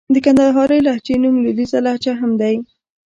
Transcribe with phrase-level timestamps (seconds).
[0.13, 2.55] د کندهارۍ لهجې نوم لوېديځه لهجه هم دئ.